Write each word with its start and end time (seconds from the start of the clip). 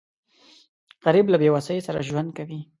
غریب 1.05 1.25
له 1.29 1.37
بېوسۍ 1.41 1.77
سره 1.87 2.05
ژوند 2.07 2.29
کوي 2.37 2.59